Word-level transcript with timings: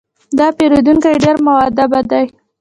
دا 0.37 0.47
پیرودونکی 0.57 1.13
ډېر 1.23 1.37
مؤدب 1.45 1.91
دی. 2.11 2.25